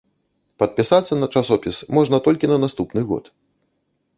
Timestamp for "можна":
1.99-2.17